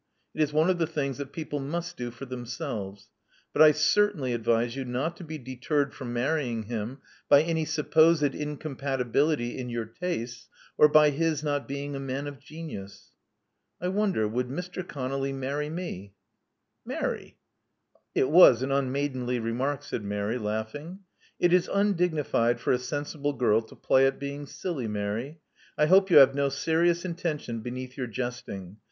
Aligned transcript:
It 0.33 0.41
is 0.41 0.51
one 0.51 0.71
of 0.71 0.79
the 0.79 0.87
things 0.87 1.19
that 1.19 1.31
people 1.31 1.59
must 1.59 1.95
do 1.95 2.09
for 2.09 2.25
themselves. 2.25 3.11
But 3.53 3.61
I 3.61 3.71
certainly 3.71 4.33
advise 4.33 4.75
you 4.75 4.83
not 4.83 5.15
to 5.17 5.23
be 5.23 5.37
deterred 5.37 5.93
from 5.93 6.11
marrying 6.11 6.63
him 6.63 6.97
by 7.29 7.43
any 7.43 7.65
supposed 7.65 8.33
incompatibility 8.33 9.59
in 9.59 9.69
your 9.69 9.85
tastes, 9.85 10.49
or 10.75 10.87
by 10.87 11.11
his 11.11 11.43
not 11.43 11.67
being 11.67 11.95
a 11.95 11.99
man 11.99 12.25
of 12.25 12.39
genius." 12.39 13.09
I 13.79 13.89
wonder 13.89 14.27
would 14.27 14.47
Mr. 14.47 14.81
ConoUy 14.81 15.35
marry 15.35 15.69
me." 15.69 16.15
•*Mary!" 16.87 17.37
It 18.15 18.31
was 18.31 18.63
an 18.63 18.71
unmaidenly 18.71 19.37
remark," 19.37 19.83
said 19.83 20.03
Mary, 20.03 20.39
laughing. 20.39 21.01
*'It 21.39 21.53
is 21.53 21.69
undignified 21.71 22.59
for 22.59 22.71
a 22.71 22.79
sensible 22.79 23.33
girl 23.33 23.61
to 23.61 23.75
play 23.75 24.07
at 24.07 24.17
being 24.19 24.47
silly, 24.47 24.87
Mary. 24.87 25.41
I 25.77 25.85
hope 25.85 26.09
yqu 26.09 26.17
have 26.17 26.33
no 26.33 26.49
serious 26.49 27.05
intention 27.05 27.59
beneath 27.61 27.95
your 27.97 28.07
jesting. 28.07 28.77